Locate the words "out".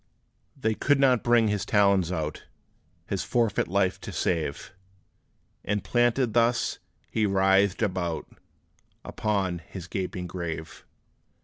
2.11-2.45